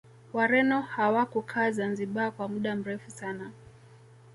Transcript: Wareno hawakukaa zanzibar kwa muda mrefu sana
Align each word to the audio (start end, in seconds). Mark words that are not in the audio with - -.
Wareno 0.33 0.81
hawakukaa 0.81 1.71
zanzibar 1.71 2.31
kwa 2.31 2.47
muda 2.47 2.75
mrefu 2.75 3.11
sana 3.11 3.51